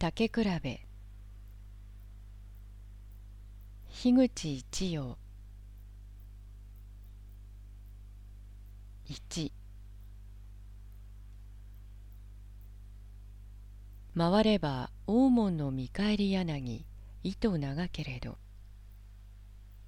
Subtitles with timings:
[0.00, 0.86] 竹比べ。
[3.90, 5.16] 樋口一葉。
[9.06, 9.52] 一。
[14.16, 16.86] 回れば大門の見返り柳
[17.24, 18.38] 糸長けれど。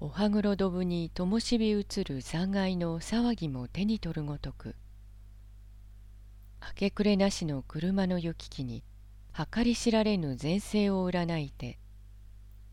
[0.00, 4.74] おはぐろどぶにともしび移る残骸の騒ぎも手に取るごとく。
[6.60, 8.82] 明け暮れなしの車の行き来に
[9.34, 11.78] 計り知られぬ前世を占いて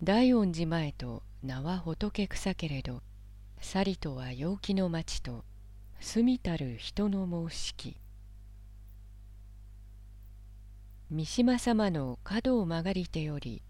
[0.03, 3.01] 大恩寺前と名は仏草けれど
[3.61, 5.45] さりとは陽気の町と
[6.01, 7.97] 住みたる人の申しき
[11.09, 13.61] 三島様の角を曲がりてより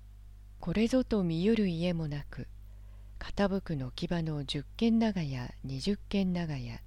[0.60, 2.48] これぞと見ゆる家もなく
[3.20, 6.82] 傾くの牙の十軒長屋二十軒長屋。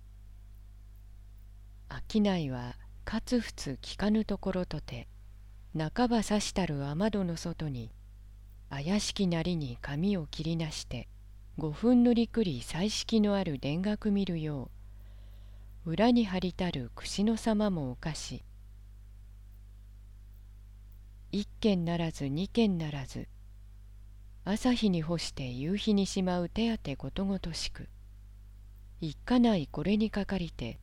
[2.11, 5.09] 商いはかつふつ聞かぬところとて
[5.74, 7.91] 半ばさしたる雨戸の外に
[8.69, 11.08] 怪しきなりに髪を切りなして
[11.56, 14.70] 五分塗りくり彩色のある田楽見るよ
[15.86, 18.42] う裏に張りたる串の様もおかし
[21.32, 23.27] 一軒ならず二軒ならず
[24.44, 27.88] 朝日に干して夕日にしまう手当ことごとしく
[29.00, 30.78] 一家内これにかかりて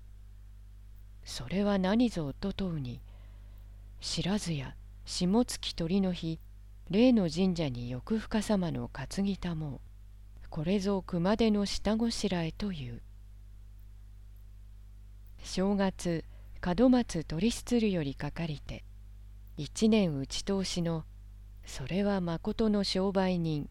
[1.23, 3.02] それは何ぞと問うに
[4.02, 4.73] 知らずや
[5.11, 6.39] 下月鳥の日
[6.91, 9.79] 例の神社に欲深様の担ぎたもう。
[10.52, 13.02] これぞ熊手の下ごしらえという。
[15.41, 16.25] 正月
[16.63, 18.83] 門松取りるよりかかりて
[19.57, 21.05] 一年打ち通しの
[21.65, 23.67] それはまことの商売人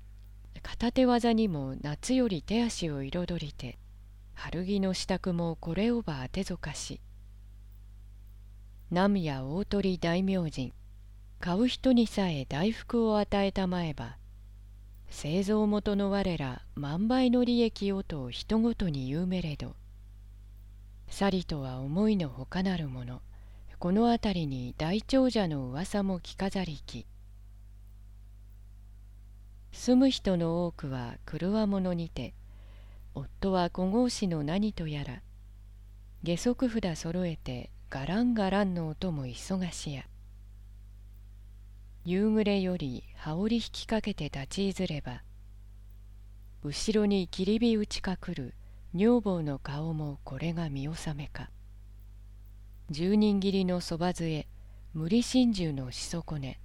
[0.60, 3.78] 片手技にも夏より手足を彩りて
[4.34, 7.00] 春着の支度もこれをば当てぞかし。
[8.90, 10.72] 南や大鳥大明神
[11.40, 14.16] 買う人にさえ大福を与えたまえば
[15.08, 19.74] 製造元の我ら万倍の利益をと人ごとに言うめれど
[21.08, 23.22] さりとは思いのほかなるもの
[23.78, 27.06] この辺りに大長者の噂も着飾りき。
[29.70, 32.34] 住む人の多くは車者にて
[33.14, 35.22] 夫は小格子の何とやら
[36.24, 40.02] 下足札揃えてガランガランの音も忙しや。
[42.04, 45.22] 夕暮れより羽織引きかけて立ちいずれば
[46.64, 48.54] 後ろに切り火打ちかくる
[48.94, 51.50] 女房の顔もこれが見納めか。
[52.90, 54.48] 十人切りのそば杖
[54.94, 56.58] 無理心中のしそこね。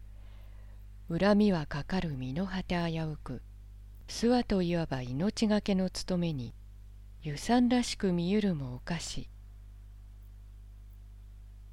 [1.09, 3.41] 恨みはかかる身の果て危うく
[4.07, 6.53] 諏訪といわば命がけの務めに
[7.21, 9.29] 湯さらしく見ゆるもおかし。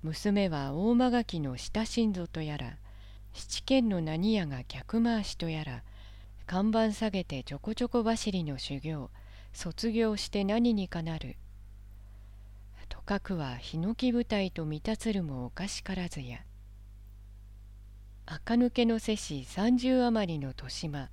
[0.02, 2.76] 娘は大間垣の親親ぞとやら
[3.32, 5.82] 七軒の何屋が客回しとやら
[6.46, 9.10] 看板下げてちょこちょこ走りの修行
[9.52, 11.36] 卒業して何にかなる。
[12.88, 16.38] とかくはヒノキ舞台と満たつるもおかしからずや。
[18.26, 21.08] 垢抜けの瀬氏三十余りの豊島。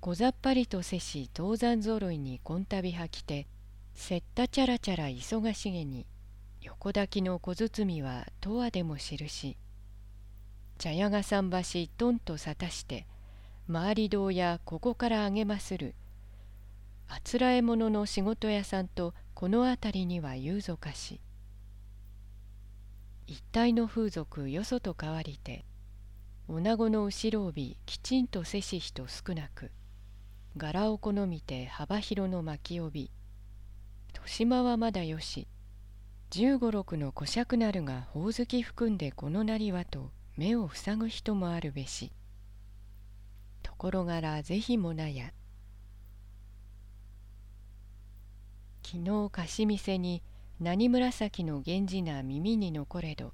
[0.00, 3.46] 小ざっぱりと瀬氏東山ぞろいにこんたびはきて
[3.94, 6.06] せったちゃらちゃら忙しげに
[6.60, 9.56] 横抱きの小包はとわでも記し。
[10.78, 13.06] 茶屋が桟橋とんとさたして
[13.72, 15.94] 回り堂やここからあげまする。
[17.08, 21.20] あつらえ者の仕事屋さんとこの辺りには言うぞかし。
[23.26, 25.64] 一体の風俗よそと変わりて
[26.46, 29.70] 女子の後ろ帯きちんとせし人少なく
[30.58, 33.10] 柄を好みて幅広の巻き帯
[34.08, 35.48] 豊島はまだよし
[36.28, 42.12] 十五六の小尺なるがほおずき含んでこのなりはと目を塞ぐ人もあるべし。
[43.62, 45.32] ところがら是非もなや。
[48.84, 50.22] 昨日貸し店に
[50.60, 53.32] 何紫の源氏な耳に残れど。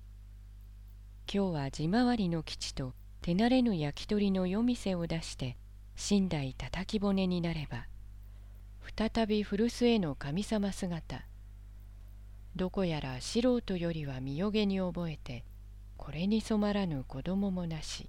[1.33, 2.93] 今日は地回りの基地と
[3.23, 5.57] 手慣れぬ焼き鳥の夜店を出して
[6.11, 7.87] 寝台叩き骨になれば
[8.97, 11.25] 再び古巣への神様姿。
[12.57, 15.45] どこやら素人よりは身よげに覚えて
[16.01, 18.09] これに染まらぬ子供もなし。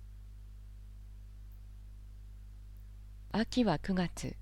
[3.33, 4.38] 秋は9月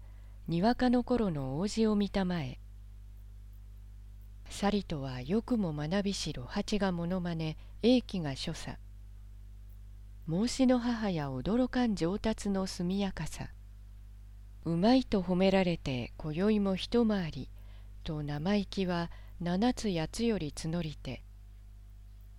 [0.47, 2.59] にわかの頃の王子を見たまえ。
[4.51, 8.77] さりとはよくも学びしろ八がものまね英気が所作。
[10.27, 13.49] 孟子の母や驚かん上達の速やかさ。
[14.63, 17.49] うまいと褒められて今宵も一回り
[18.03, 19.09] と生意気は
[19.41, 21.23] 七つ八つより募りて。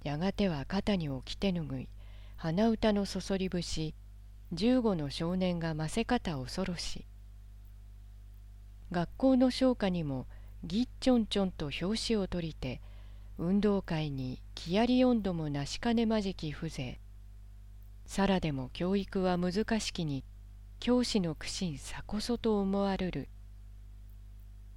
[0.02, 1.88] やがては肩に置き手ぬぐい
[2.36, 3.94] 鼻歌のそそり節
[4.52, 7.06] 十五の少年がませ方恐ろし
[8.90, 10.26] 学校の唱歌にも
[10.64, 12.80] ぎっちょんちょんと表紙を取りて
[13.38, 16.98] 運動会に木やり温度もなしかねまじき風情。
[18.04, 20.24] さらでも教育は難しきに
[20.78, 23.28] 教師の苦心さこそと思われる。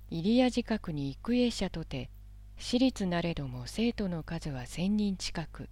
[0.09, 2.09] 入谷近くに育英者とて
[2.57, 5.69] 私立なれども生徒の数は千人近く。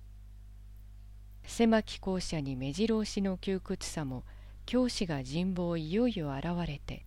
[1.43, 4.23] 狭き校舎に目白押しの窮屈さも
[4.65, 7.05] 教師が人望いよいよ現れて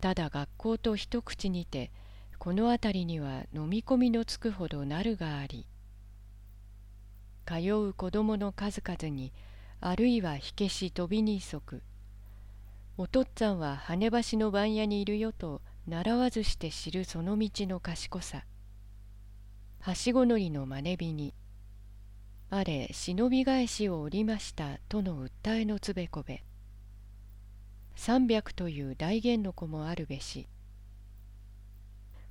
[0.00, 1.90] ただ学校と一口にて
[2.38, 5.66] この辺りには飲み込みのつくほどなるがあり
[7.44, 9.32] 通う子供の数々に
[9.80, 11.82] あるいは火消し飛びに急ぐ。
[12.96, 18.44] おとっつぁんは羽橋の番屋にいるよと習わずして知るその道の賢さ。
[19.80, 21.34] はしご乗りの真似火に
[22.48, 26.44] あれ忍び返しをおりましたとの訴えのつべこべ。
[27.96, 30.46] 三百という大言の子もあるべし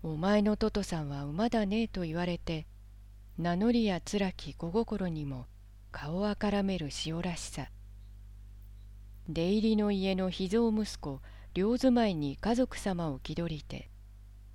[0.04, 2.66] お前のトトさんは馬だねえと言われて
[3.38, 5.48] 名乗りやつらき小心にも
[5.92, 7.70] 顔あからめる塩らしさ。
[9.28, 11.20] 出入りの家の秘蔵息子
[11.54, 13.90] 両住まいに家族様を気取りて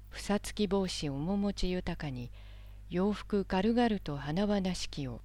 [0.08, 2.30] ふさつき帽子面持ち豊かに
[2.88, 5.20] 洋服軽々と華々しきを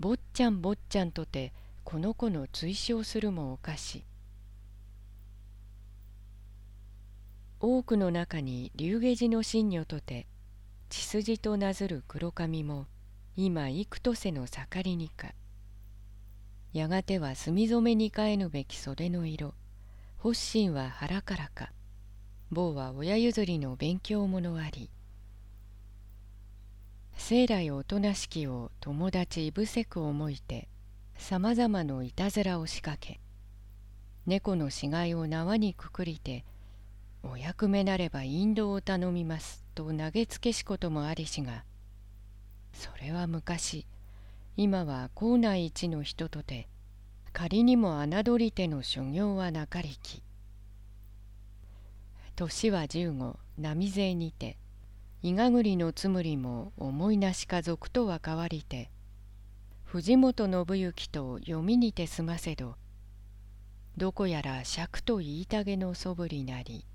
[0.00, 1.52] 坊ちゃん坊ちゃんとて
[1.84, 4.04] この子の追奨するもおかし。
[7.60, 10.26] 多くの中に龍下寺の神女とて
[10.88, 12.88] 血筋となずる黒髪も
[13.36, 15.32] 今幾とせの盛りにか。
[16.72, 19.54] やがては墨染めに変えぬべき袖の色。
[20.22, 21.72] 発心は腹からか。
[22.52, 24.88] 坊は親譲りの勉強者あり。
[27.16, 30.68] 生来おとなしきを友達いぶせく思いて
[31.16, 33.20] さまざまのいたずらを仕掛け
[34.26, 36.44] 猫の死骸を縄にくくりて
[37.24, 41.64] お役目なれば引導を頼みますと投げつけしこともありしが
[42.72, 43.86] それは昔
[44.56, 46.68] 今は校内一の人とて
[47.32, 50.22] 仮にも侮り手の所業はなかりき。
[52.34, 54.58] 年は十五波勢にて
[55.22, 58.90] 伊賀栗のつむりも思いなし家族とは変わりて
[59.84, 62.76] 藤本信行と読みにて済ませど
[63.96, 66.86] どこやら尺と言いたげのそぶりなり。